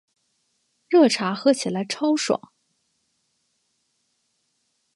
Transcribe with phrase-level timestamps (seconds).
[0.89, 2.51] 热茶喝起来超爽